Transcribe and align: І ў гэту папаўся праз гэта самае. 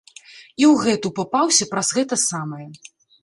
І 0.61 0.63
ў 0.67 0.69
гэту 0.85 1.11
папаўся 1.19 1.69
праз 1.73 1.87
гэта 1.97 2.15
самае. 2.25 2.65